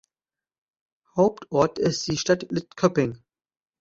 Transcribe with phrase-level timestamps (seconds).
[1.15, 3.21] Hauptort ist die Stadt Lidköping.